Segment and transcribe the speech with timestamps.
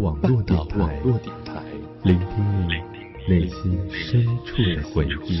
[0.00, 1.00] 网络电台，
[2.04, 2.74] 聆听你
[3.28, 5.40] 内心深处的回忆。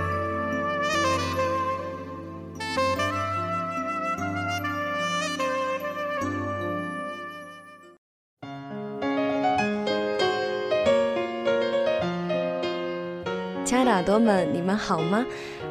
[14.01, 15.23] 耳朵们，你们好吗？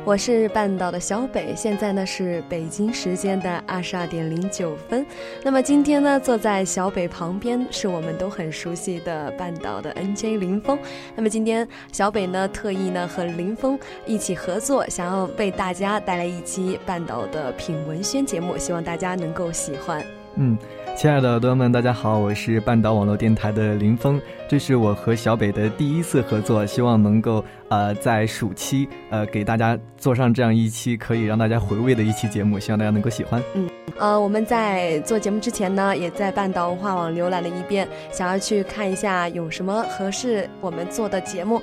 [0.05, 5.05] 我是半岛的小北，现在呢是北京时间的二十二点零九分。
[5.43, 10.79] 那么今天呢，坐在小北旁边是我们都很熟悉的半岛的 NJ 林峰。
[11.17, 20.20] 那么今天小北呢特意呢和林峰一起合作，想要为大家带来一期半岛的品文轩节目，希望大家能够喜欢。
[20.43, 20.57] 嗯，
[20.97, 33.43] 亲爱的耳朵们，大家好，我是半岛网络电台的林峰，这是我和小北的第一次合作，希望能够呃在暑期呃给大家做上这样一期可以让大家回味的一期节目，希望大家能够喜欢。
[33.53, 41.61] 嗯，呃，我们在做节目之前呢，也在半岛文化网浏览了一遍，想要去看一下有什么合适我们做的节目。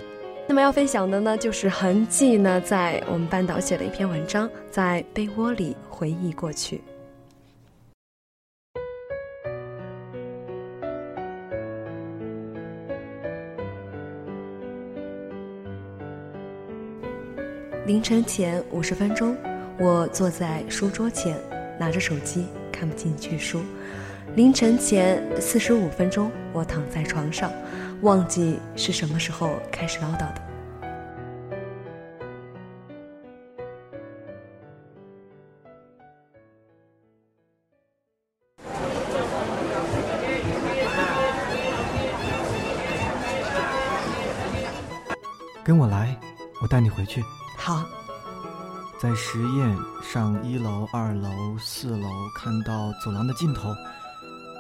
[0.48, 6.80] 那么要分享的呢，就是痕迹呢在我们半岛写的一篇文章，在被窝里回忆过去。
[17.88, 19.34] 凌晨前五十分钟，
[19.80, 21.40] 我坐在书桌前，
[21.80, 23.62] 拿着手机看不进去书。
[24.36, 27.50] 凌晨前四十五分钟，我躺在床上，
[28.02, 30.42] 忘记是什么时候开始唠叨的。
[45.64, 46.14] 跟我来，
[46.62, 47.24] 我带你回去。
[47.58, 47.84] 好，
[48.98, 51.30] 在实验上一楼、二楼、
[51.60, 53.76] 四楼，看到走廊的尽头，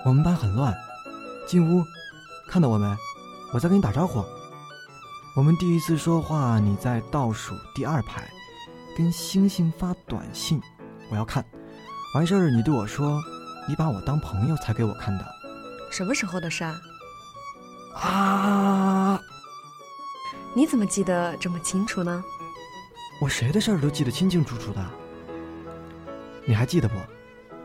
[0.03, 0.75] 我们班很乱。
[1.47, 1.81] 进屋，
[2.49, 2.97] 看到我没？
[3.53, 4.21] 我在跟你打招呼。
[5.35, 8.29] 我们第一次说话，你在倒数第二排，
[8.97, 10.61] 跟星星发短信。
[11.09, 11.45] 我要看，
[12.13, 13.21] 完事儿你对我说，
[13.69, 15.25] 你把我当朋友才给我看的。
[15.89, 16.75] 什么时候的事啊？
[17.93, 19.21] 啊！
[20.53, 22.21] 你怎么记得这么清楚呢？
[23.19, 24.85] 我谁的事儿都记得清清楚楚的。
[26.45, 26.95] 你还记得不？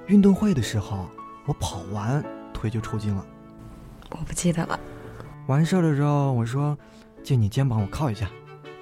[0.07, 1.09] 运动会的时候，
[1.47, 3.25] 我跑完腿就抽筋了。
[4.11, 4.79] 我不记得了。
[5.47, 6.77] 完事儿的时候，我说
[7.23, 8.31] 借你肩膀我靠一下，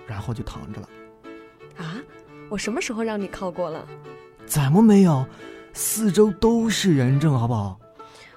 [0.07, 0.89] 然后就躺着了。
[1.77, 1.97] 啊？
[2.49, 3.87] 我什么时候让你靠过了？
[4.47, 5.27] 怎么没有？
[5.73, 7.79] 四周都是人证，好不好？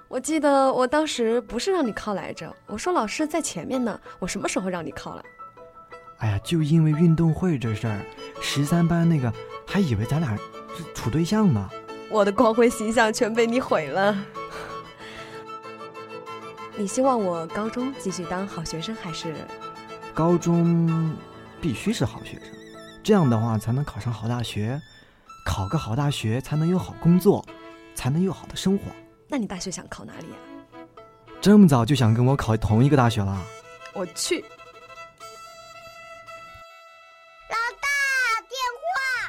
[0.08, 4.00] 我记得我当时不是让你靠来着，我说老师在前面呢。
[4.20, 5.24] 我什么时候让你靠了？
[6.24, 8.00] 哎呀，就因为运动会这事儿，
[8.42, 9.32] 十三班那个
[9.68, 10.34] 还以为咱俩
[10.74, 11.70] 是处对象呢。
[12.10, 14.18] 我的光辉形象全被你毁了。
[16.78, 19.36] 你希望我高中继续当好学生，还是？
[20.14, 21.14] 高中
[21.60, 22.44] 必须是好学生，
[23.04, 24.82] 这样的话才能考上好大学，
[25.46, 27.46] 考个好大学才能有好工作，
[27.96, 28.86] 才能有好的生活。
[29.28, 30.40] 那你大学想考哪里啊？
[31.42, 33.38] 这么早就想跟我考同一个大学了？
[33.94, 34.46] 我去。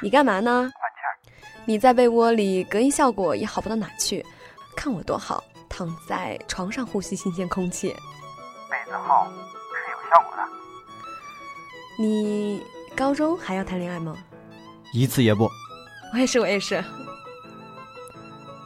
[0.05, 0.71] 你干嘛呢？
[1.65, 4.23] 你在被窝里隔音效果也好不到哪去，
[4.77, 7.87] 看我多好，躺在床上呼吸新鲜空气。
[8.69, 10.43] 被子厚是有效果的。
[11.97, 12.63] 你
[12.95, 14.15] 高中还要谈恋爱吗？
[14.93, 15.49] 一次也不。
[16.13, 16.85] 我也是，我也是。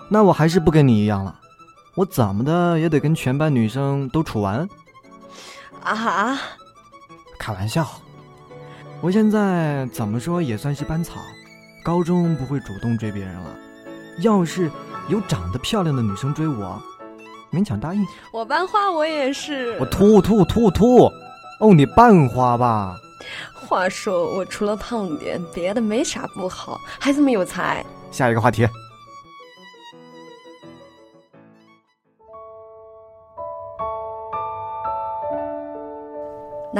[0.10, 1.40] 那我还是不跟你一样了，
[1.96, 4.68] 我怎么的也得跟全班女生都处完。
[5.84, 6.38] 啊哈！
[7.40, 7.90] 开玩笑，
[9.02, 11.22] 我现在怎么说也算是班草，
[11.82, 13.56] 高中不会主动追别人了。
[14.20, 14.70] 要是
[15.08, 16.82] 有长得漂亮的女生追我，
[17.50, 18.06] 勉强答应。
[18.34, 19.78] 我班花，我也是。
[19.80, 21.06] 我吐吐吐吐！
[21.62, 22.98] 哦，你班花吧？
[23.54, 27.86] 话说我除了胖点，别的没啥不好，还这么有才。
[28.12, 28.68] 下一个话题。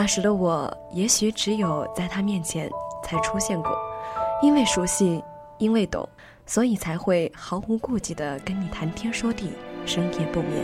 [0.02, 2.70] 那时的我也许只有在他面前
[3.04, 3.70] 才出现过，
[4.42, 5.22] 因为熟悉，
[5.58, 6.08] 因为懂，
[6.46, 9.52] 所以才会毫无顾忌的跟你谈天说地，
[9.86, 10.64] 深夜不眠。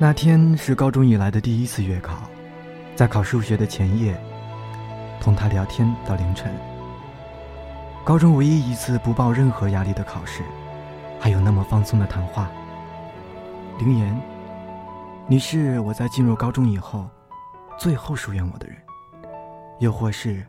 [0.00, 2.28] 那天是高中以来的第一次月考，
[2.96, 4.20] 在考数学的前夜，
[5.20, 6.52] 同他聊天到凌晨。
[8.02, 10.42] 高中唯一一次不抱任何压力的考试，
[11.20, 12.50] 还有那么放松的谈话。
[13.78, 14.18] 灵言，
[15.28, 17.10] 你是我在进入高中以后，
[17.78, 18.76] 最后疏远我的人，
[19.80, 20.42] 又或是，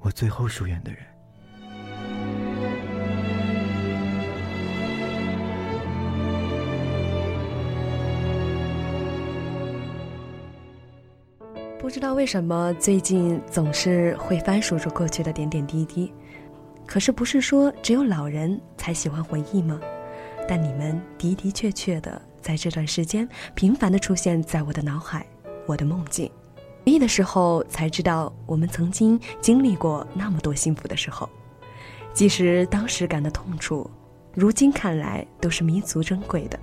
[0.00, 1.00] 我最后疏远的人。
[11.78, 16.12] 不知道为什么最近总是会翻数着过去的点点滴滴，
[16.84, 19.80] 可是不是说只有老人才喜欢回忆吗？
[20.48, 25.26] 但你们的的确确的在这段时间频繁的出现在我的脑海，
[25.66, 26.30] 我的梦境。
[26.84, 31.28] 回忆的时候才知道，我们曾经经历过那么多幸福的时候，
[32.14, 33.90] 即使当时感到痛楚，
[34.34, 36.58] 如今看来都是弥足珍贵的。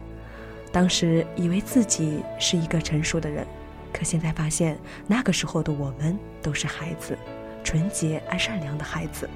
[0.71, 3.45] 当时以为自己是一个成熟的人。
[3.93, 7.17] 可现在发现，那个时候的我们都是孩子，
[7.63, 9.29] 纯洁而善良的孩子。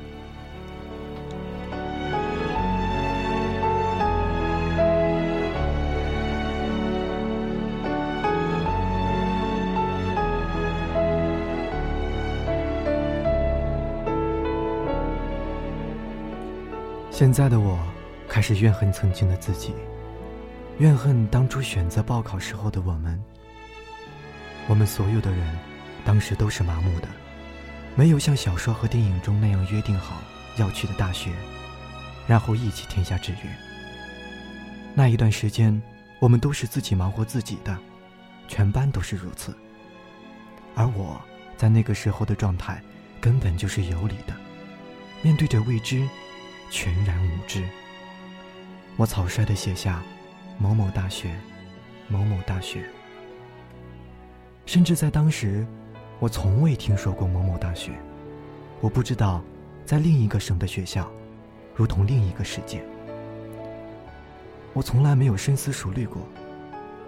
[17.20, 17.78] 现在的我，
[18.30, 19.74] 开始怨恨曾经的自己，
[20.78, 23.22] 怨恨当初选择报考时候的我们。
[24.70, 25.60] 我们所有的人，
[26.06, 27.10] 当时都是麻木的，
[27.94, 30.22] 没有像小说和电影中那样约定好
[30.56, 31.34] 要去的大学，
[32.26, 33.54] 然后一起填下志愿。
[34.96, 35.78] 那一段时间，
[36.22, 37.78] 我们都是自己忙活自己的，
[38.48, 39.54] 全班都是如此。
[40.74, 41.22] 而我
[41.58, 42.82] 在那个时候的状态，
[43.20, 44.34] 根本就是有理的，
[45.22, 46.08] 面对着未知，
[46.70, 47.64] 全然无知。
[48.96, 50.02] 我草率的写下
[50.58, 51.34] 某某大学，
[52.08, 52.84] 某某大学。
[54.66, 55.66] 甚至在当时，
[56.20, 57.94] 我从未听说过某某大学，
[58.82, 59.42] 我不知道，
[59.86, 61.10] 在另一个省的学校，
[61.74, 62.84] 如同另一个世界。
[64.74, 66.22] 我从来没有深思熟虑过，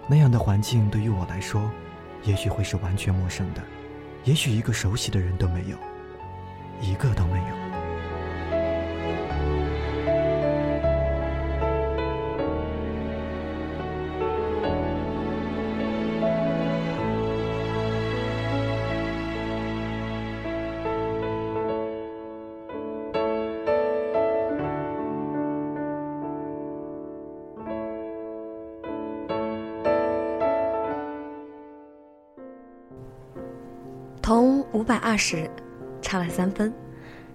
[0.08, 1.70] 那样的环境对于我来说，
[2.24, 3.62] 也许会是完全陌生的，
[4.24, 5.76] 也许一个熟悉的人都没有，
[6.80, 7.61] 一个都没有。
[34.72, 35.48] 五百二十
[36.00, 36.72] 差了三分，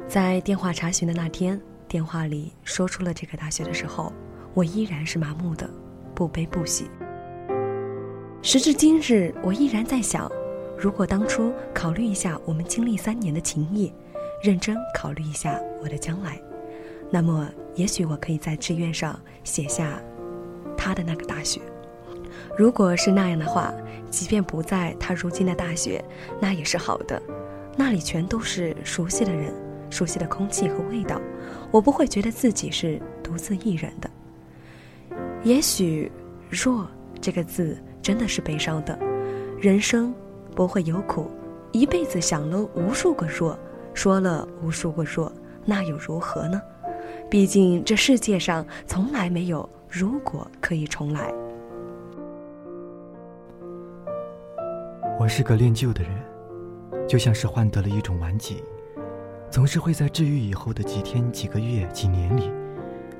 [0.07, 4.11] 在电话查询的那天，电话里说出了这个大学的时候，
[4.55, 5.69] 我依然是麻木的，
[6.15, 6.89] 不悲不喜。
[8.41, 10.31] 时至今日，我依然在想，
[10.75, 13.93] 如果当初考虑一下我们经历三年的情谊，
[14.41, 16.41] 认真考虑一下我的将来，
[17.11, 20.01] 那么也许我可以在志愿上写下
[20.75, 21.61] 他的那个大学。
[22.57, 23.71] 如果是那样的话，
[24.09, 26.03] 即便不在他如今的大学，
[26.39, 27.21] 那也是好的。
[27.75, 29.53] 那里全都是熟悉的人，
[29.89, 31.21] 熟悉的空气和味道，
[31.71, 34.09] 我不会觉得自己是独自一人的。
[35.43, 36.11] 也许
[36.49, 36.87] “弱”
[37.21, 38.97] 这个字真的是悲伤的。
[39.59, 40.13] 人生
[40.55, 41.29] 不会有苦，
[41.71, 43.57] 一辈子想了无数个弱，
[43.93, 45.31] 说了无数个弱，
[45.65, 46.61] 那又如何呢？
[47.29, 51.31] 毕竟这世界上从来没有如果可以重来。
[55.27, 58.63] 我是个恋旧的人，就像是患得了一种顽疾，
[59.51, 62.49] 总是会在治愈以后的几天、几个月、几年里，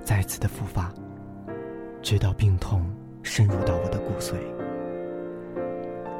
[0.06, 0.90] 再次的复发，
[2.02, 2.90] 直到病痛
[3.24, 4.36] 深入到我的骨髓。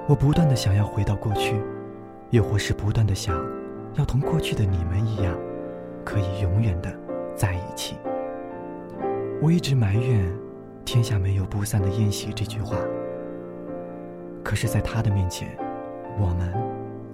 [0.10, 1.56] 我不断的想要回到过去，
[2.32, 3.42] 又或是不断的想，
[3.94, 5.34] 要同过去的你们一样，
[6.04, 6.94] 可以永远的
[7.34, 7.96] 在一起。
[9.42, 10.30] 我一直埋怨
[10.84, 12.76] “天下没有不散的宴席”这句话，
[14.44, 15.48] 可是，在他的面前。
[16.20, 16.54] 我们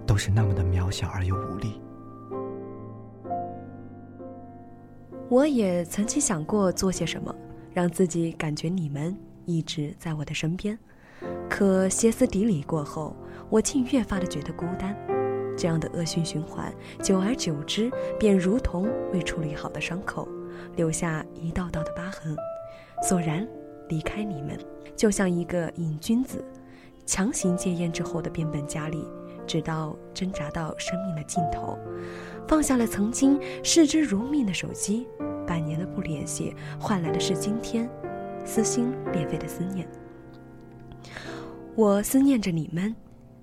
[0.05, 1.81] 都是那么的渺小而又无力。
[5.29, 7.33] 我也曾经想过做些什么，
[7.73, 10.77] 让自己感觉你们一直在我的身边。
[11.49, 13.15] 可歇斯底里过后，
[13.49, 14.95] 我竟越发的觉得孤单。
[15.55, 20.27] 这样的恶性循环，久而久之，便如同未处理好的伤口，
[20.75, 22.35] 留下一道道的疤痕。
[23.07, 23.47] 索然
[23.89, 24.57] 离开你们，
[24.95, 26.43] 就像一个瘾君子。
[27.05, 29.07] 强行戒烟之后的变本加厉，
[29.45, 31.77] 直到挣扎到生命的尽头，
[32.47, 35.07] 放下了曾经视之如命的手机，
[35.45, 37.89] 半年的不联系换来的是今天
[38.45, 39.87] 撕心裂肺的思念。
[41.75, 42.95] 我思念着你们，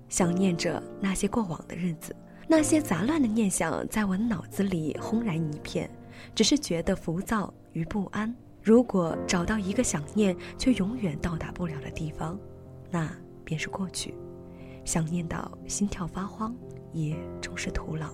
[0.09, 2.15] 想念着那些过往的日子，
[2.49, 5.91] 那些杂乱的念想在我的脑子里轰然一片，
[6.35, 8.35] 只是觉得浮躁与不安。
[8.63, 12.39] 如果找到一个想念却永远到达不了的地方，
[12.91, 13.11] 那
[13.51, 14.15] 便是过去。
[14.85, 16.55] 想念到心跳发慌，
[16.93, 18.09] 也终是徒劳。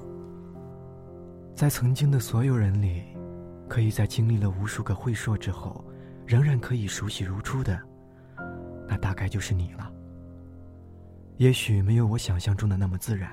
[1.55, 3.05] 在曾经的所有人里，
[3.69, 5.85] 可以在经历了无数个会说之后，
[6.27, 7.79] 仍然可以熟悉如初的，
[8.89, 9.93] 那大概就是你了。
[11.37, 13.31] 也许没有我想象中的那么自然，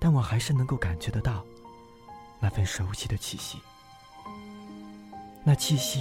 [0.00, 1.44] 但我还是能够感觉得到
[2.40, 3.58] 那份熟悉的气息。
[5.44, 6.00] 那气息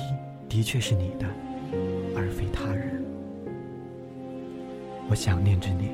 [0.49, 1.27] 的确是你的，
[2.17, 3.02] 而非他人。
[5.09, 5.91] 我想念着你，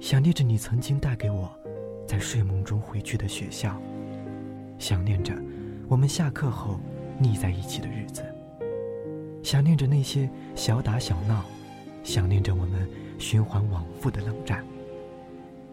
[0.00, 1.48] 想念着你曾经带给我
[2.06, 3.80] 在睡梦中回去的学校。
[4.78, 5.34] 想念着
[5.86, 6.80] 我们下课后
[7.18, 8.24] 腻在一起的日子，
[9.42, 11.44] 想念着那些小打小闹，
[12.02, 12.88] 想念着我们
[13.18, 14.64] 循环往复的冷战，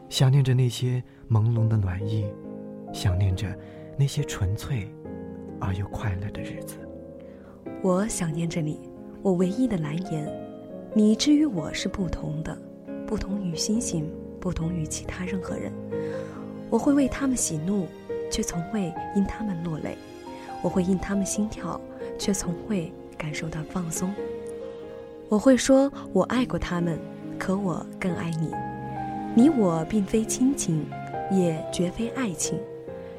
[0.10, 2.26] 想念着那些朦胧的暖意，
[2.94, 3.48] 想念着
[3.98, 4.88] 那些纯粹
[5.60, 6.76] 而又快乐的日子。
[7.82, 8.82] 我想念着你，
[9.22, 10.47] 我唯一的蓝颜。
[10.98, 12.58] 你之于我是不同的，
[13.06, 15.72] 不同于星星，不同于其他任何人。
[16.72, 17.88] 我会为他们喜怒。
[18.32, 19.96] 却从未因他们落泪，
[20.62, 21.80] 我会因他们心跳，
[22.18, 24.14] 却从未感受到放松。
[25.30, 27.00] 我会说我爱过他们，
[27.40, 28.52] 可我更爱你。
[29.34, 30.86] 你我并非亲情，
[31.32, 32.60] 也绝非爱情，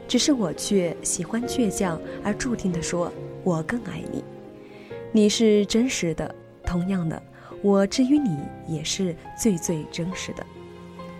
[0.07, 3.11] 只是我却喜欢倔强而注定的说，
[3.45, 4.23] 我更爱你。
[5.11, 7.23] 你是真实的，同样的，
[7.63, 10.47] 我至于你也是最最真实的。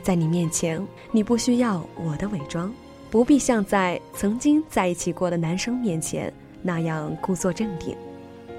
[0.03, 2.73] 在你面前，你不需要我的伪装。
[3.11, 6.31] 不必像在曾经在一起过的男生面前
[6.61, 7.97] 那样故作镇定，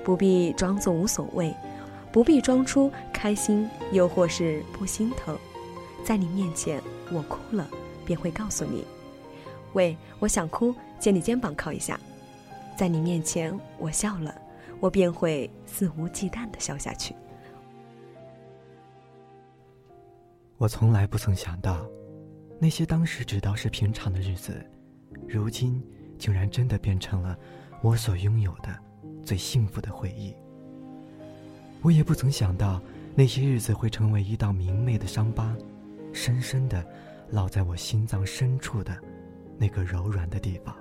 [0.03, 1.53] 不必装作无所谓，
[2.11, 5.37] 不必装出开心又或是不心疼。
[6.03, 6.81] 在你面前，
[7.11, 7.67] 我哭了，
[8.03, 8.83] 便会告诉你
[9.73, 11.99] ：“喂，我想哭，借你肩膀靠一下。”
[12.75, 14.33] 在你面前，我笑了，
[14.79, 17.13] 我便会肆无忌惮的笑下去。
[20.59, 21.89] 我从来不曾想到。
[22.59, 24.53] 那些当时只当是平常的日子，
[25.25, 25.81] 如今
[26.17, 27.39] 竟然真的变成了
[27.81, 28.77] 我所拥有的
[29.23, 30.35] 最幸福的回忆。
[31.81, 32.81] 我也不曾想到
[33.15, 35.55] 那些日子会成为一道明媚的伤疤，
[36.11, 36.85] 深深的
[37.31, 38.99] 烙在我心脏深处的
[39.57, 40.75] 那个柔软的地方。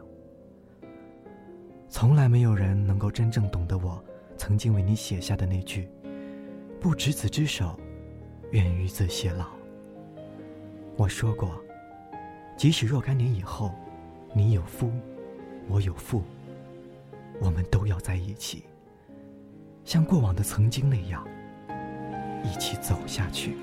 [1.89, 4.05] 从来没有人能够真正懂得我
[4.37, 5.89] 曾经为你写下的那句
[6.83, 7.79] “不执子之手，
[8.51, 9.57] 愿与子偕老”。
[10.99, 11.59] 我说过。
[12.57, 13.73] 即使若干年以后，
[14.35, 14.91] 你有夫，
[15.69, 16.25] 我有妇，
[17.41, 18.65] 我们都要在一起，
[19.85, 21.25] 像过往的曾经那样，
[22.43, 23.57] 一起走下去。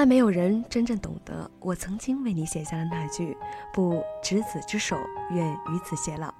[0.00, 3.36] 来没有人真正懂得我曾经为你写下的那句
[3.70, 4.96] “不执子之手，
[5.30, 6.32] 愿与子偕老”。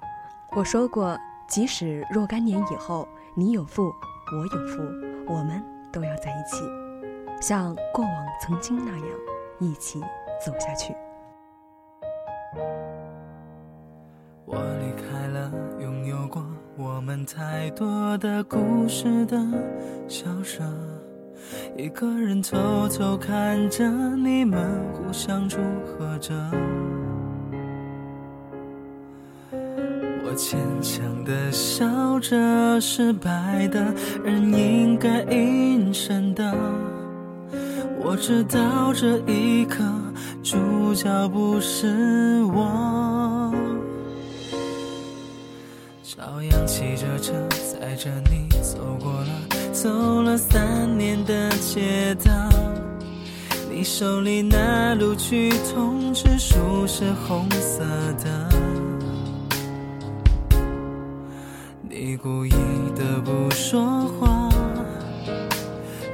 [0.57, 1.15] 我说过，
[1.47, 4.81] 即使若干年以后，你有父，我有父，
[5.27, 5.63] 我们
[5.93, 6.63] 都要在一起，
[7.39, 9.07] 像过往曾经那样
[9.59, 10.01] 一起
[10.43, 10.95] 走下去。
[14.45, 16.43] 我离开了拥有过
[16.75, 19.37] 我们太多的故事的
[20.07, 20.63] 小舍。
[21.77, 24.59] 一个人偷偷看着你们
[24.93, 26.33] 互相祝贺着，
[30.23, 33.93] 我坚强的笑着，失败的
[34.23, 36.53] 人应该隐身的。
[38.03, 39.83] 我知道这一刻
[40.43, 43.00] 主角不是我。
[46.31, 47.33] 照样骑着车
[47.73, 52.31] 载着你走过了，走了三年的街道。
[53.69, 57.83] 你手里那录取通知书是红色
[58.23, 58.49] 的，
[61.89, 62.53] 你故意
[62.95, 64.49] 的不说话，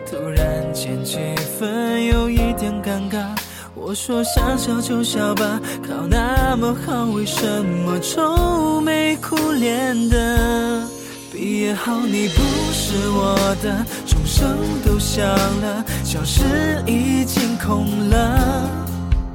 [0.10, 1.20] 突然间气
[1.60, 3.38] 氛有一点尴尬。
[3.80, 10.84] 我说想笑就笑吧，考那么好，为什么愁眉苦脸的？
[11.32, 12.42] 毕业后你不
[12.74, 15.26] 是我的，钟声都响
[15.62, 16.44] 了，教室
[16.86, 18.70] 已经空了。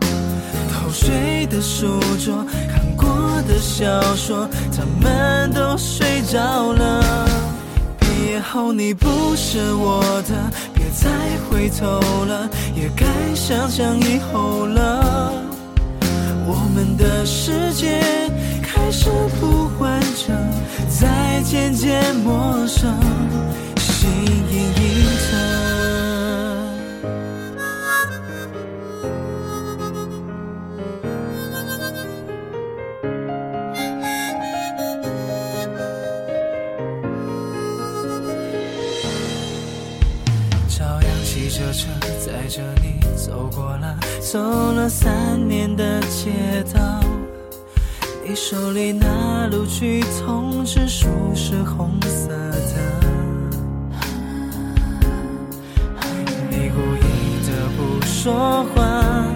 [0.00, 3.06] 偷睡的书桌，看过
[3.49, 7.28] 的小说，他们都睡着了。
[8.23, 10.50] 以后你不是我的。
[10.75, 11.11] 别再
[11.49, 15.33] 回头了，也该想想以后了。
[16.47, 18.00] 我们的世界
[18.62, 19.11] 开始
[19.41, 20.37] 不完整，
[20.88, 22.93] 再渐渐陌生，
[23.79, 24.09] 心
[24.50, 25.62] 隐隐疼。
[41.52, 41.87] 着车
[42.18, 46.30] 载着你走过了，走了三年的街
[46.73, 46.80] 道，
[48.26, 52.75] 你手里那录取通知书是红色的，
[56.49, 59.26] 你故意的不说话，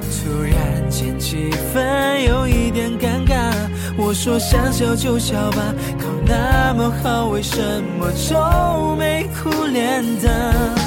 [0.00, 3.50] 突然间气氛有一点尴尬。
[3.98, 10.81] 我说想笑就笑吧，考那么好，为什么愁眉苦脸的？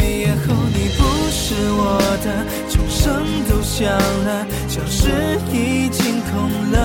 [0.00, 2.26] 毕业后你不是我的，
[2.70, 3.04] 钟声
[3.48, 3.86] 都响
[4.24, 5.10] 了，教室
[5.52, 6.32] 已经空
[6.72, 6.76] 了。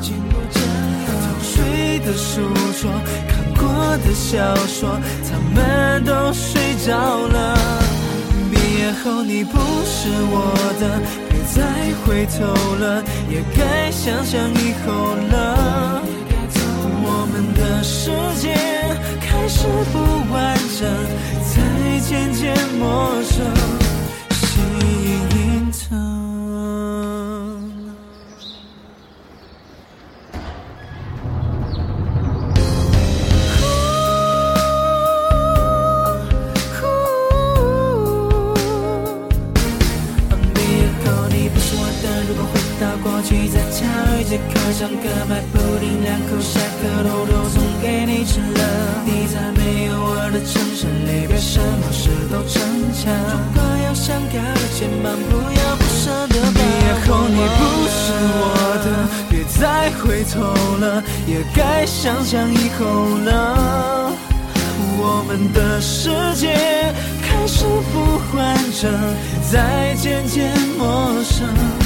[0.00, 2.40] 偷睡的书
[2.80, 2.90] 桌，
[3.28, 3.62] 看过
[3.98, 7.58] 的小说，他们都睡着了。
[8.50, 10.34] 毕业后你不是我
[10.80, 10.82] 的，
[11.28, 11.60] 别再
[12.04, 12.36] 回头
[12.76, 14.86] 了，也该想想以后
[15.30, 16.02] 了。
[17.08, 18.54] 我们的世界
[19.20, 19.94] 开始不
[20.32, 21.75] 完整。
[22.00, 23.46] 渐渐陌生，
[62.06, 64.12] 想想以后呢。
[64.96, 66.54] 我们的世界
[67.20, 68.88] 开始不完整，
[69.50, 71.85] 在渐渐陌生。